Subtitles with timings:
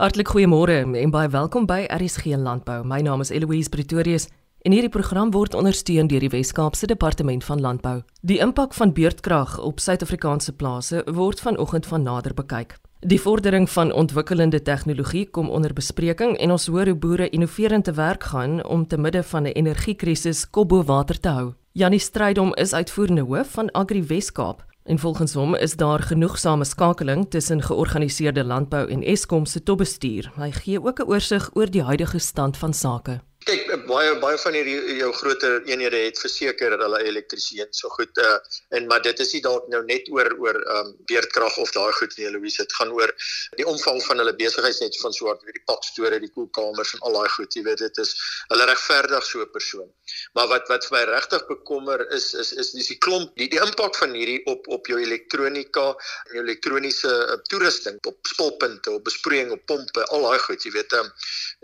[0.00, 2.78] Hartlik goeiemôre en baie welkom by RSG Landbou.
[2.88, 4.30] My naam is Eloise Pretorius
[4.64, 7.98] en hierdie program word ondersteun deur die Wes-Kaapse Departement van Landbou.
[8.24, 12.78] Die impak van beurtkrag op Suid-Afrikaanse plase word vanoggend van nader bekyk.
[13.04, 17.92] Die vordering van ontwikkelende tegnologie kom onder bespreking en ons hoor hoe boere innoverend te
[17.92, 21.52] werk gaan om te midde van 'n energiekrisis kop bo water te hou.
[21.72, 27.30] Janie Strydom is uitvoerende hoof van Agri Wes-Kaap en volgens hom is daar genoegsame skakeling
[27.30, 30.32] tussen georganiseerde landbou en Eskom se topbestuur.
[30.36, 33.29] Hy gee ook 'n oorsig oor die huidige stand van sake.
[33.48, 38.18] Kyk, baie baie van hierdie jou groter eenhede het verseker dat hulle elektrisiteit so goed
[38.20, 38.34] uh,
[38.76, 42.12] en maar dit is nie dalk nou net oor oor um, beerdkrag of daai goed
[42.18, 43.12] nie Louise, dit gaan oor
[43.56, 47.32] die omvang van hulle besigheidsnet van so hard die pakstore, die koelkamers en al daai
[47.38, 48.12] goed, jy weet dit is
[48.52, 49.88] hulle regverdig so 'n persoon.
[50.36, 53.64] Maar wat wat vir my regtig bekommer is is is dis die klomp die die
[53.64, 59.04] impak van hierdie op op jou elektronika en jou elektroniese uh, toerusting op spulpunte, op
[59.08, 61.12] besproeiing, op pompe, al daai goed, jy weet um,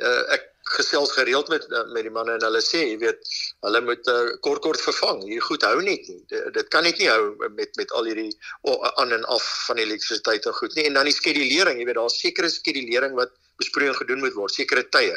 [0.01, 3.31] uh, ek gesels gereeld met eh, met die manne en hulle sê, jy weet,
[3.67, 5.23] hulle moet uh, kort kort vervang.
[5.29, 6.19] Hier goed hou net nie.
[6.33, 8.33] Dit, dit kan net nie hou met met al hierdie
[8.97, 10.89] aan en af van elektrisiteit en goed nie.
[10.91, 14.85] En dan die skedulering, jy weet, daar's sekere skedulering wat besproeiing gedoen moet word, sekere
[14.91, 15.17] tye.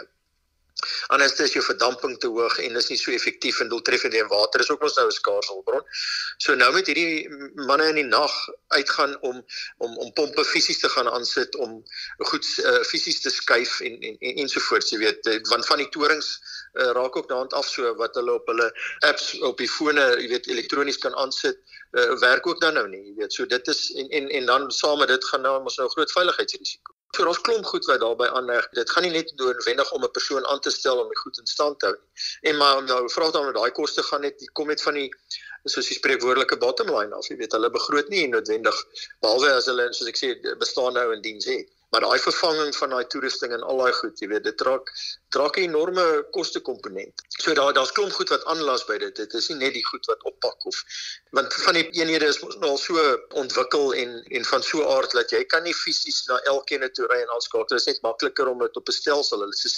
[1.08, 4.62] Anders is jou verdamping te hoog en is nie so effektief en doeltreffend en water
[4.64, 5.84] is ook ons nou 'n skaars hulpbron.
[6.46, 7.28] So nou met hierdie
[7.68, 8.36] manne in die nag
[8.78, 9.42] uitgaan om
[9.78, 11.84] om om pompe fisies te gaan aansit om
[12.32, 15.28] goed uh, fisies te skuif en en en ensovoorts jy weet.
[15.28, 16.30] Eh, want van die torings
[16.74, 18.70] uh, raak ook daaraan af so wat hulle op hulle
[19.12, 21.60] apps op die fone jy weet elektronies kan aansit
[21.92, 23.34] uh, werk ook dan nou nie jy weet.
[23.34, 26.12] So dit is en en en dan saam met dit gaan nou ons nou groot
[26.12, 28.68] veiligheidsrisiko So daar's klomp goed wat daarbey aanleg.
[28.78, 31.46] Dit gaan nie net noodwendig om 'n persoon aan te stel om die goed in
[31.46, 32.50] stand te hou nie.
[32.50, 35.10] En maar nou vra dan met daai koste gaan net kom net van die
[35.66, 37.28] soos die spreekwoordelike bottom line af.
[37.28, 38.86] Jy weet, hulle begroot nie noodwendig
[39.22, 42.90] behalwe as hulle soos ek sê bestaan nou in diens het maar daai vervanging van
[42.90, 44.92] daai toerusting en al daai goed, jy weet, dit raak
[45.30, 47.22] draak 'n enorme koste komponent.
[47.40, 49.16] So daar daar's klomp goed wat aanlas by dit.
[49.16, 50.84] Dit is nie net die goed wat oppak of
[51.32, 55.12] want van die eenhede is mos nou al so ontwikkel en en van so aard
[55.12, 57.68] dat jy kan nie fisies na elkeen toe ry en aanskakel.
[57.68, 59.78] Dit is net makliker om dit op 'n stelsel, hulle stelsels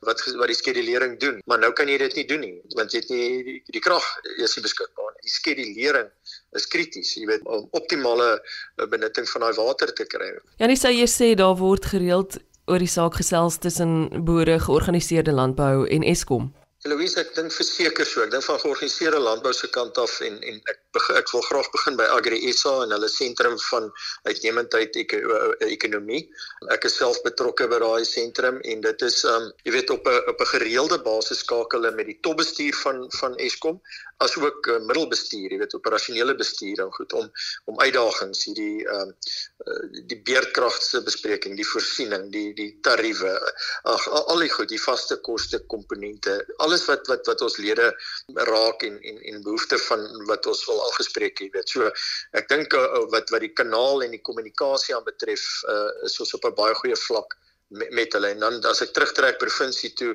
[0.00, 1.40] wat wat die skedulering doen.
[1.46, 4.04] Maar nou kan jy dit nie doen nie want jy het nie die, die krag
[4.36, 5.22] is nie beskikbaar nie.
[5.22, 6.10] Die skedulering
[6.58, 10.30] is krities, jy weet, om optimale eh, benutting van daai water te kry.
[10.60, 12.38] Janie sê jy sê daar word gereeld
[12.70, 16.52] oor die saak gesels tussen boere, georganiseerde landbou en Eskom.
[16.86, 18.22] Louise, ek dink verseker so.
[18.24, 21.96] Ek dink van georganiseerde landbou se kant af en en ek ek wil graag begin
[21.96, 23.88] by Agri SA en hulle sentrum van
[24.28, 26.28] uitnemendheid ek, eh, ekonomie.
[26.70, 30.28] Ek is self betrokke by daai sentrum en dit is um jy weet op 'n
[30.28, 33.80] op 'n gereelde basis skakel hulle met die topbestuur van van Eskom
[34.22, 37.30] as ook uh, middelbestuur, jy weet operasionele bestuur en goed om
[37.70, 39.14] om uitdagings hierdie um
[40.10, 43.32] die beerdkragse bespreking, die voorsiening, die die tariewe,
[43.84, 47.92] ag al die goed, die vaste koste komponente, alles wat wat wat ons lede
[48.50, 51.68] raak en en en behoefte van wat ons wil aangespreek, jy weet.
[51.68, 51.90] So
[52.38, 56.34] ek dink uh, wat wat die kanaal en die kommunikasie aan betref, uh, is ons
[56.38, 57.36] op 'n baie goeie vlak
[57.78, 58.32] met, met hulle.
[58.34, 60.12] En dan as ek terugtrek provinsie toe,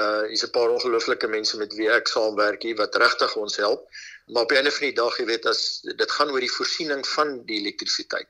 [0.00, 3.86] uh hier's 'n paar ongelooflike mense met wie ek saamwerk hier wat regtig ons help.
[4.32, 7.06] Maar op 'n einde van die dag, jy weet, as dit gaan oor die voorsiening
[7.06, 8.28] van die elektrisiteit.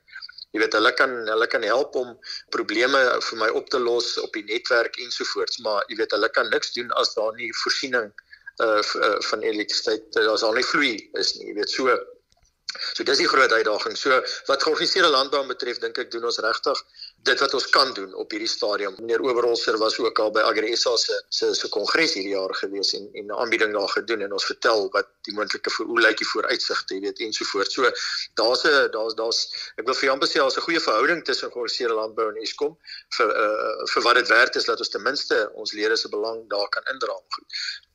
[0.53, 2.19] Jy weet hulle kan hulle kan help om
[2.49, 6.49] probleme vir my op te los op die netwerk ensovoorts, maar jy weet hulle kan
[6.49, 8.81] niks doen as daar nie voorsiening uh, uh
[9.29, 11.49] van elektrisiteit as daar nie vloei is nie.
[11.51, 11.97] Jy weet so
[12.93, 13.97] So dis die groot uitdaging.
[13.97, 14.17] So
[14.49, 16.81] wat georganiseerde landbou betref, dink ek doen ons regtig
[17.25, 18.93] dit wat ons kan doen op hierdie stadium.
[18.99, 23.09] Meneer Oberholzer was ook al by AgriSA se se se kongres hierdie jaar gewees en
[23.13, 26.27] en 'n aanbieding daar gedoen en ons vertel wat die moontlike vir hoe lyk die
[26.27, 27.73] vooruitsigte, jy weet, ensovoorts.
[27.73, 27.91] So
[28.41, 29.39] daar's 'n daar's daar's
[29.77, 32.77] ek wil vir Jan sê daar's 'n goeie verhouding tussen georganiseerde landbou en Eskom
[33.17, 36.49] vir uh vir wat dit werd is dat ons ten minste ons lede se belang
[36.49, 37.13] daar kan indra.
[37.29, 37.45] Goed.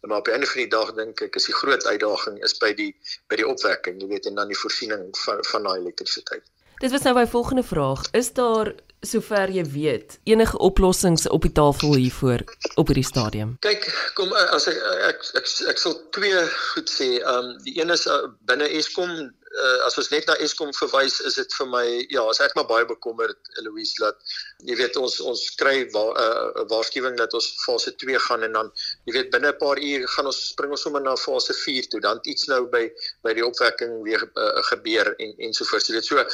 [0.00, 2.72] Maar op 'n einde van die dag dink ek is die groot uitdaging is by
[2.74, 2.96] die
[3.28, 6.42] by die opwekking, jy weet, en dan die voorsiening van van daai elektrisiteit.
[6.80, 8.00] Dit was nou my volgende vraag.
[8.10, 12.44] Is daar sover jy weet enige oplossings op die tafel hiervoor
[12.74, 13.56] op hierdie stadium?
[13.64, 17.12] Kyk, kom as ek ek ek, ek, ek sal twee goed sê.
[17.20, 19.12] Ehm um, die een is uh, binne Eskom
[19.50, 22.68] uh, as ons net na Eskom verwys, is dit vir my ja, as ek maar
[22.68, 24.34] baie bekommerd Eloise dat
[24.66, 28.58] jy weet ons ons kry 'n wa, uh, waarskuwing dat ons fase 2 gaan en
[28.58, 28.70] dan
[29.08, 32.00] jy weet binne 'n paar uur gaan ons spring ons sommer na fase 4 toe.
[32.00, 32.84] Dan iets nou by
[33.26, 35.86] by die opwekking weer uh, gebeur en en so voort.
[35.86, 36.24] Jy weet so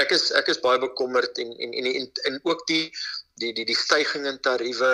[0.00, 2.86] ek is ek is baie bekommerd en en en en, en ook die
[3.42, 4.90] die die die stygings in tariewe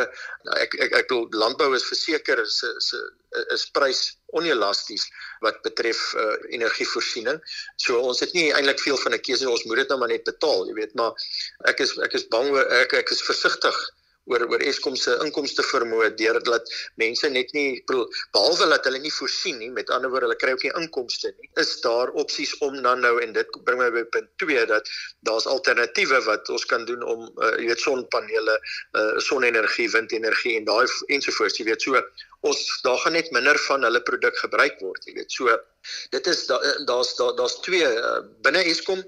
[0.56, 2.92] ek ek ek wil landbou is verseker is is
[3.56, 4.00] is prys
[4.38, 5.06] onelasties
[5.44, 7.38] wat betref uh, energievoorsiening.
[7.76, 10.24] So ons het nie eintlik veel van 'n keuse ons moet dit nou maar net
[10.24, 11.12] betaal, jy weet, maar
[11.72, 12.50] ek is ek is bang
[12.82, 13.78] ek ek is versigtig
[14.30, 16.70] oor oor Eskom se inkomste vermoë deurdat
[17.02, 20.64] mense net nie behalwe dat hulle nie voorsien nie met ander woorde hulle kry ook
[20.66, 24.30] nie inkomste nie is daar opsies om dan nou en dit bring my by punt
[24.44, 24.88] 2 dat
[25.28, 30.68] daar's alternatiewe wat ons kan doen om uh, jy weet sonpanele uh, sonenergie windenergie en
[30.68, 30.86] daai
[31.16, 32.02] ensovoorts jy weet so
[32.48, 35.58] ons daar gaan net minder van hulle produk gebruik word jy weet so
[36.14, 39.04] dit is daar's daar's daar, daar's twee uh, binne Eskom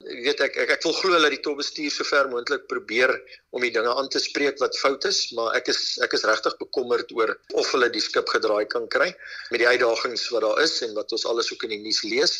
[0.00, 3.10] Ek weet ek ek, ek wil glo dat die topbestuur sover moontlik probeer
[3.52, 6.56] om die dinge aan te spreek wat fout is, maar ek is ek is regtig
[6.56, 9.10] bekommerd oor of hulle die skip gedraai kan kry
[9.50, 12.34] met die uitdagings wat daar is en wat ons alles ook in die nuus lees.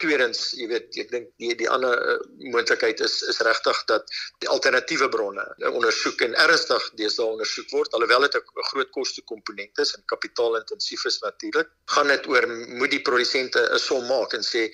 [0.00, 2.18] Tweedens, jy weet, ek dink die die ander uh,
[2.52, 4.12] moontlikheid is is regtig dat
[4.44, 9.24] die alternatiewe bronne uh, ondersoek en ernstig deesdae ondersoek word alhoewel dit 'n groot koste
[9.32, 11.72] komponent is en kapitaalintensief is natuurlik.
[11.96, 14.68] Gaan dit oor moet die produsente 'n som maak en sê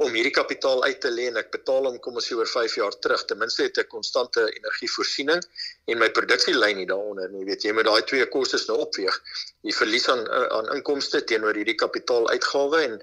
[0.00, 2.76] om hierdie kapitaal uit te lê en ek betaal hom kom ons sê oor 5
[2.78, 3.24] jaar terug.
[3.28, 5.42] Ten minste het ek konstante energievoorsiening
[5.92, 7.44] en my produksielyn nie daaronder nie.
[7.48, 9.18] Weet jy, met daai twee kostes nou opweeg.
[9.66, 12.96] Die verlies aan aan inkomste teenoor hierdie kapitaaluitgawe en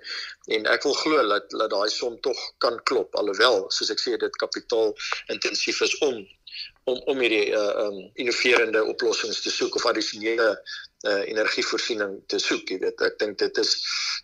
[0.58, 4.16] en ek wil glo dat dat daai som tog kan klop alhoewel soos ek sê
[4.18, 4.94] dit kapitaal
[5.34, 6.24] intensief is om
[6.88, 10.50] om om hierdie uh um innoverende oplossings te soek of addisionele
[11.08, 13.02] uh energievoorsiening te soek, jy weet.
[13.06, 13.74] Ek dink dit is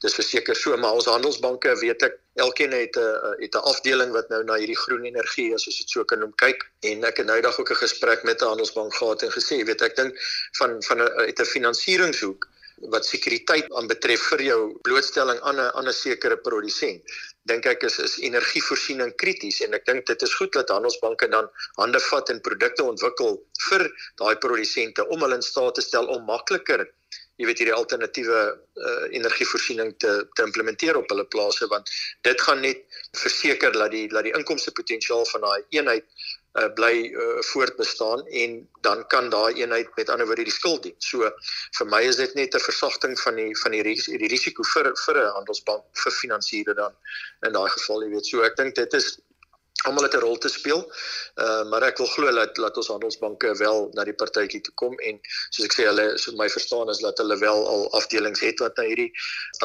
[0.04, 2.16] dis verseker so, maar ons handelsbanke weet ek
[2.46, 5.90] elkeen het 'n het 'n afdeling wat nou na hierdie groen energie as ons dit
[5.90, 8.96] so kan noem kyk en ek het nou dag ook 'n gesprek met 'n handelsbank
[8.96, 10.18] gehad en gesê, jy weet, ek dink
[10.58, 12.48] van van 'n uit 'n finansieringshoek
[12.92, 17.02] wat sekuriteit aanbetref vir jou blootstelling aan 'n 'n sekere produsent
[17.50, 19.60] dink ek is is energievoorsiening krities.
[19.66, 21.50] En ek dink dit is goed dat handelsbanke dan
[21.80, 23.88] hande vat en produkte ontwikkel vir
[24.22, 26.88] daai produsente om hulle in staat te stel om makliker
[27.42, 31.68] jy weet hierdie alternatiewe uh, energievoorsiening te te implementeer op hulle plase.
[31.72, 31.90] Want
[32.28, 32.84] dit gaan net
[33.18, 36.30] verseker dat die dat die inkomste potensiaal van daai eenheid
[36.60, 40.96] uh, bly uh, voortbestaan en dan kan daai eenheid met ander woorde die skuld dien.
[40.98, 41.30] So
[41.78, 44.92] vir my is dit net 'n versagting van die van die ris die risiko vir
[45.06, 46.94] vir 'n handelsbank vir finansiere dan
[47.46, 48.26] in daai geval, jy weet.
[48.26, 49.20] So ek dink dit is
[49.84, 50.82] almal het 'n rol te speel.
[51.36, 54.94] Uh maar ek wil glo dat dat ons handelsbanke wel na die partytjie toe kom
[55.00, 58.60] en soos ek sê hulle so my verstaan is dat hulle wel al afdelings het
[58.60, 59.12] wat na hierdie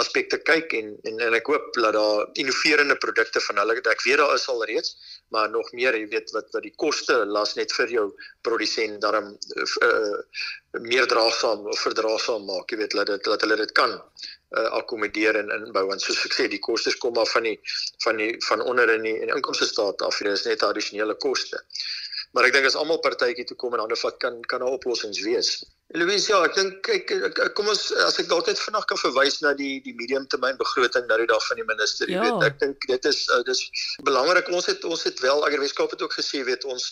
[0.00, 4.19] aspekte kyk en en, en ek hoop dat daar innoverende produkte van hulle ek weet
[4.22, 4.96] daar is al reeds
[5.28, 8.06] maar nog meer jy weet wat wat die koste las net vir jou
[8.43, 9.37] produsent daarom
[9.82, 10.19] uh,
[10.81, 14.00] meer draagsaam of verdraagsaam maak jy weet dat dit dat hulle dit kan
[14.56, 17.56] uh, akkommodeer en inbou want soos ek sê die kostes kom af van die
[18.04, 20.18] van die van onder in die in inkomste staat af.
[20.18, 21.60] Dit is net addisionele koste.
[22.36, 25.20] Maar ek dink as almal partytjie toe kom en ander vat kan kan 'n oplossings
[25.24, 25.50] wees.
[25.96, 29.54] Louise ja ek dink kyk kom ons as ek dalk net vinnig kan verwys na
[29.56, 32.24] die die mediumtermyn begroting nou die dag van die minister jy ja.
[32.26, 33.62] weet ek dink dit is uh, dis
[34.04, 34.52] belangrik.
[34.52, 36.90] Ons het ons het wel Agriweskaap het ook gesê weet ons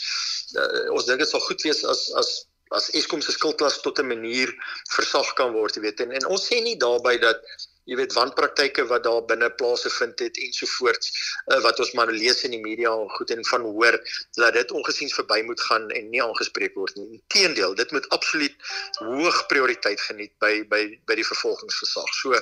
[0.56, 2.32] uh, ons dink dit sal goed wees as as
[2.74, 4.52] as Eskom se skuldklas tot 'n manier
[4.90, 6.00] versag kan word, jy weet.
[6.00, 7.42] En, en ons sê nie daarbey dat
[7.86, 11.12] jy weet wanpraktyke wat daar binne plase vind het ensovoorts
[11.52, 13.98] uh, wat ons maar lees in die media en goed en van hoor
[14.40, 17.20] dat dit ongesiens verby moet gaan en nie aangespreek word nie.
[17.20, 18.56] Inteendeel, dit moet absoluut
[18.98, 22.10] hoog prioriteit geniet by by by die vervolgingsgesag.
[22.22, 22.40] So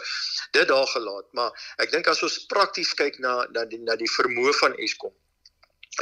[0.56, 1.52] dit daar gelaat, maar
[1.84, 5.12] ek dink as ons prakties kyk na na die na die vermoë van Eskom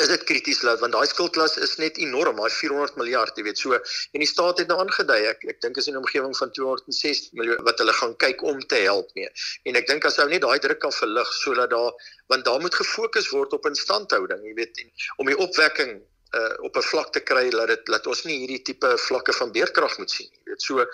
[0.00, 3.59] is dit krities laat want daai skuldklas is net enorm, daai 400 miljard, jy weet.
[3.61, 6.53] So en die staat het nou aangedui, ek ek dink is in 'n omgewing van
[6.58, 9.29] 206 miljoen wat hulle gaan kyk om te help mee.
[9.69, 11.93] En ek dink as ou net daai druk kan verlig sodat daar
[12.29, 16.01] want daar moet gefokus word op instandhouding, jy weet, en om die opwekking
[16.32, 19.53] uh, op 'n vlak te kry dat dit laat ons nie hierdie tipe vlakke van
[19.53, 20.41] beerkrag moet sien nie.
[20.44, 20.87] Jy weet so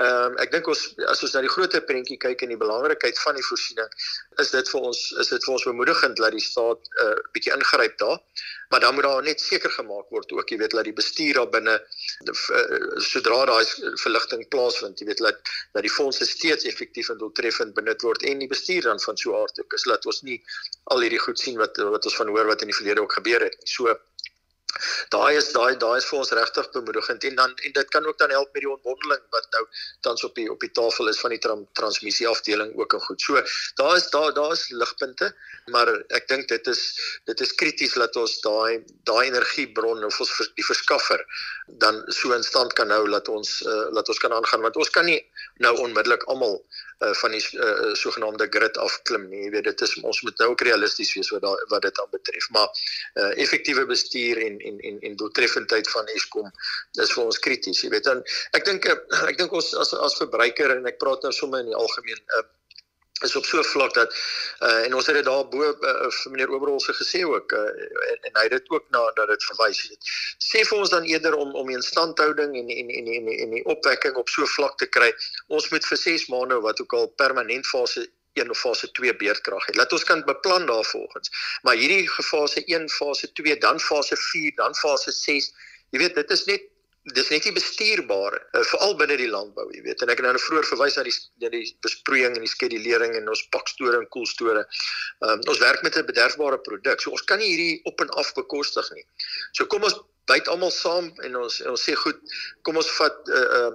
[0.00, 0.82] ehm um, ek dink ons
[1.12, 3.90] as ons na die groter prentjie kyk en die belangrikheid van die voorsiening
[4.40, 7.52] is dit vir ons is dit vir ons bemoedigend dat die staat 'n uh, bietjie
[7.52, 8.16] ingryp daar.
[8.72, 11.50] Maar dan moet daar net seker gemaak word ook jy weet dat die bestuur daar
[11.56, 13.64] binne uh, sodra daai
[14.00, 18.38] verligting plaasvind, jy weet dat dat die fondse steeds effektief en doeltreffend benut word en
[18.38, 20.40] die bestuur dan van so aard is dat ons nie
[20.94, 23.44] al hierdie goed sien wat wat ons van hoor wat in die verlede ook gebeur
[23.44, 23.60] het.
[23.68, 23.92] So
[25.14, 28.18] daai is daai daai is vir ons regtig bemoedigend en dan en dit kan ook
[28.18, 29.64] dan help met die ontwondeling wat nou
[30.06, 33.20] tans op die op die tafel is van die tra transmissie afdeling ook en goed.
[33.20, 33.42] So
[33.80, 35.32] daar is daar daar is ligpunte,
[35.74, 36.82] maar ek dink dit is
[37.30, 41.24] dit is krities dat ons daai daai energiebron of ons die verskaffer
[41.84, 44.90] dan so in stand kan hou dat ons uh, dat ons kan aangaan want ons
[44.90, 45.20] kan nie
[45.64, 46.60] nou onmiddellik almal
[47.02, 49.44] uh, van die uh, sogenaamde grid afklim nie.
[49.46, 52.10] Jy weet dit is ons moet nou ook realisties wees wat daai wat dit aan
[52.14, 52.48] betref.
[52.56, 56.50] Maar uh, effektiewe bestuur en en en en doeltreffendheid van Eskom
[57.04, 57.82] is vir ons krities.
[57.84, 58.24] Jy weet dan
[58.58, 61.78] ek dink ek dink ons as as verbruiker en ek praat nou sommer in die
[61.78, 62.46] algemeen uh,
[63.22, 64.14] is op so 'n vlak dat
[64.60, 67.60] uh, en ons het dit daar bo uh, vir meneer Oberholse gesê ook uh,
[68.10, 70.00] en, en hy het dit ook na dat dit verwys het.
[70.38, 73.64] Sê vir ons dan eerder om om die instandhouding en en en en en die
[73.64, 75.12] opwekking op so 'n vlak te kry.
[75.46, 79.66] Ons moet vir 6 maande wat ook al permanent fase 1 of fase 2 beerdkrag
[79.66, 79.76] het.
[79.76, 81.30] Laat ons kan beplan daarvolgens.
[81.62, 85.52] Maar hierdie fase 1, fase 2, dan fase 4, dan fase 6.
[85.90, 86.71] Jy weet, dit is net
[87.10, 90.42] dis net nie bestuurbaar uh, veral binne die landbou jy weet en ek het nou
[90.44, 94.62] vroeër verwys na die na die besproeiing en die skedulering en ons pakstore en koelstore.
[95.26, 97.00] Um, ons werk met 'n bederfbare produk.
[97.00, 99.04] So ons kan nie hierdie op en af bekostig nie.
[99.52, 99.98] So kom ons
[100.30, 102.18] byt almal saam en ons ons sê goed,
[102.62, 103.70] kom ons vat uh, uh,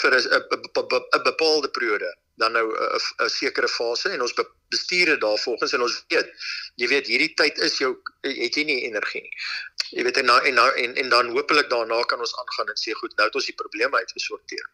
[0.00, 4.34] vir 'n bepaalde periode dan nou 'n sekere fase en ons
[4.68, 6.28] bestuur dit daarvolgens en ons weet
[6.76, 9.36] jy weet hierdie tyd is jou het jy nie energie nie
[9.90, 12.78] jy weet en na, en, na, en en dan hopelik daarna kan ons aangaan en
[12.82, 14.68] sê goed nou het ons die probleme uitgesorteer.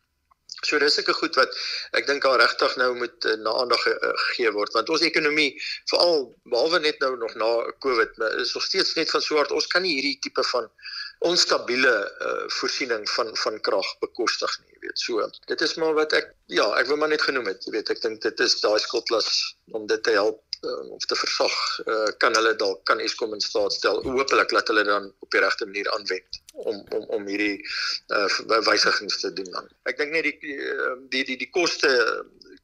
[0.65, 1.57] So dis ek goed wat
[1.99, 5.05] ek dink al regtig nou moet uh, na aandag ge, uh, gegee word want ons
[5.09, 5.51] ekonomie
[5.91, 6.23] veral
[6.53, 7.51] behalwe net nou nog na
[7.85, 10.71] Covid is nog steeds net van soort ons kan nie hierdie tipe van
[11.19, 14.99] onstabiele uh, voorsiening van van krag bekostig nie, jy weet.
[15.01, 17.93] So dit is maar wat ek ja, ek wil maar net genoem het, jy weet,
[17.95, 19.31] ek dink dit is daai skuldlas
[19.73, 21.57] om dit te help uh, of te versag
[21.87, 25.43] uh, kan hulle dalk kan Eskom in staat stel hopelik dat hulle dan op die
[25.45, 27.61] regte manier aanwend om om om hierdie
[28.13, 29.69] uh, wysigings te doen dan.
[29.89, 30.57] Ek dink net die
[31.13, 31.91] die die die koste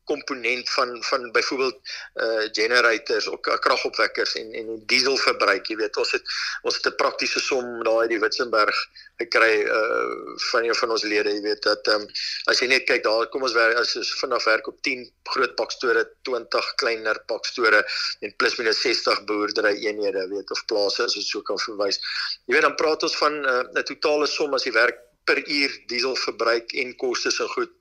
[0.04, 1.78] komponent van van byvoorbeeld
[2.14, 7.40] uh generators of kragopwekkers en en dieselverbruik jy weet ons het ons het 'n praktiese
[7.40, 8.76] som daai die Witzenberg
[9.23, 12.06] gekry uh van een van ons lede jy weet dat ehm um,
[12.50, 15.54] as jy net kyk daar kom ons werk as ons vanaf werk op 10 groot
[15.54, 17.85] pakstore 20 kleiner pakstore
[18.21, 22.00] en plus minus 60 boerdery eenhede weet of plase as ons so kan verwys.
[22.47, 25.78] Jy weet dan praat ons van uh, 'n totale som as jy werk per uur
[25.87, 27.73] dieselverbruik en kostes en goed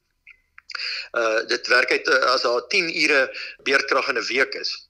[1.12, 4.90] Uh dit werk uit uh, as daar 10 ure beerdkrag in 'n week is,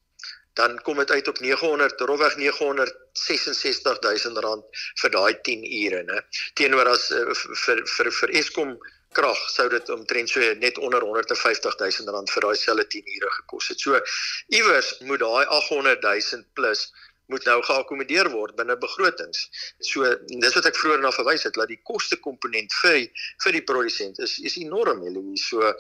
[0.54, 4.64] dan kom dit uit op 900 rofweg 966000 rand
[5.02, 6.22] vir daai 10 ure, né?
[6.54, 7.34] Teenoor as uh,
[7.66, 8.78] vir vir vir Eskom
[9.12, 13.68] krag sou dit omtrent so net onder 150000 rand vir daai selfe 10 ure gekos
[13.74, 13.80] het.
[13.80, 14.00] So
[14.48, 16.92] iewers moet daai 800000 plus
[17.32, 19.46] moet nou geakkommodeer word binne begrotings.
[19.88, 23.00] So dis wat ek vroeër na verwys het dat die koste komponent vir
[23.46, 25.48] vir die produsent is is enorm, Eloise.
[25.48, 25.74] So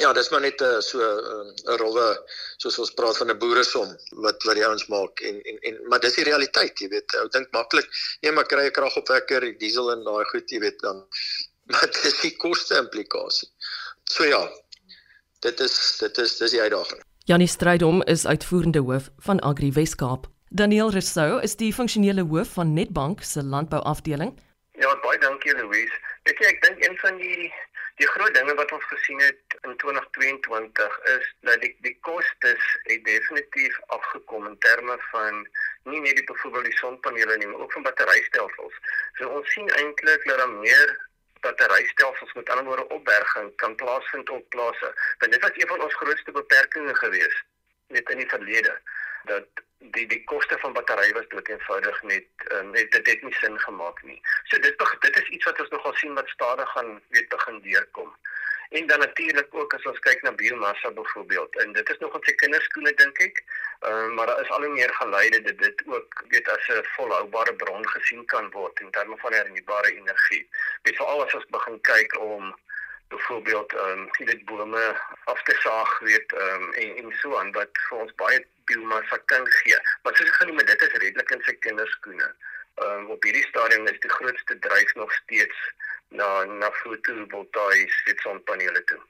[0.00, 2.08] ja, dis maar net 'n so 'n rowwe
[2.62, 6.00] soos ons praat van 'n boeresom wat wat die ouens maak en en en maar
[6.00, 7.18] dis die realiteit, jy weet.
[7.20, 7.88] Ou dink maklik,
[8.22, 11.06] nee, maar kry 'n kragopwekker, die diesel en daai goed, jy weet dan
[11.72, 13.48] maar dis die koste implikasie.
[14.04, 14.42] So ja.
[15.42, 17.00] Dit is dit is dis die uitdaging.
[17.24, 20.26] Janie Strydom is uitvoerende hoof van Agri Weskaap.
[20.54, 24.32] Daniel Rousseau is die funksionele hoof van Netbank se landbouafdeling.
[24.76, 26.00] Ja, baie dankie Louise.
[26.28, 27.46] Ek ek dink een van die
[28.00, 33.00] die groot dinge wat ons gesien het in 2022 is dat die die kostes het
[33.08, 35.40] definitief afgekom in terme van
[35.88, 38.76] nie net die byvoorbeeld die sonpanele nie, maar ook van batterystelsels.
[39.16, 40.96] So ons sien eintlik dat daar meer
[41.48, 44.94] batterystelsels met ander woorde opberging kan plaasvind op plase.
[45.18, 47.44] Want dit was een van ons grootste beperkings geweest
[47.88, 48.80] net in die verlede
[49.24, 53.34] dat die die koste van battery was dood eenvoudig net um, net dit het nie
[53.40, 54.20] sin gemaak nie.
[54.50, 58.12] So dit dit is iets wat ons nogal sien wat stadig gaan weet begin deurkom.
[58.72, 62.24] En dan natuurlik ook as ons kyk na biomassa byvoorbeeld en dit is nog ons
[62.24, 63.42] se kinderskoene dink ek.
[63.80, 66.84] Ehm uh, maar daar is al hoe meer geleide dat dit ook weet as 'n
[66.96, 70.48] volhoubare bron gesien kan word in terme van hernubare energie.
[70.82, 72.54] Dit veral as ons begin kyk om
[73.12, 74.86] byvoorbeeld ehm um, weet bome
[75.32, 78.40] af te saag weet ehm um, en en so aan wat vir ons baie
[78.70, 79.78] biomassa kan gee.
[80.02, 82.28] Maar soos ek genoem het, dit is redelik in sy kinderskoene.
[82.74, 85.58] Ehm um, op hierdie stadium is die grootste dryf nog steeds
[86.20, 89.00] na na fotovoltaïese sonpanele toe.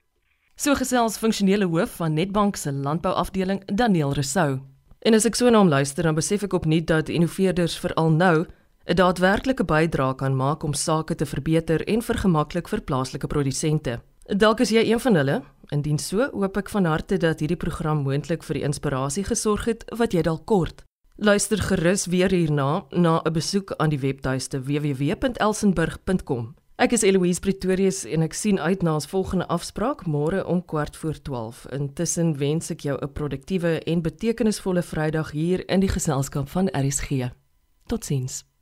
[0.55, 4.59] So gesels funksionele hoof van Netbank se landbouafdeling Daniel Resou.
[4.99, 8.45] En as ek so na hom luister, dan besef ek opnuut dat innoveerders veral nou
[8.85, 14.01] 'n daadwerklike bydrae kan maak om sake te verbeter en vergemaklik vir plaaslike produsente.
[14.23, 15.41] Dalk is jy een van hulle.
[15.71, 19.83] Indien so, hoop ek van harte dat hierdie program moontlik vir die inspirasie gesorg het
[19.97, 20.83] wat jy dalk kort.
[21.15, 26.55] Luister gerus weer hierna na 'n besoek aan die webtuiste www.elsenburg.com.
[26.75, 30.95] Ek is Eloise Pretorius en ek sien uit na ons volgende afspraak môre om kwart
[30.95, 31.65] voor 12.
[31.71, 37.31] Intussen wens ek jou 'n produktiewe en betekenisvolle Vrydag hier in die geselskap van RSG.
[37.87, 38.52] Totsiens.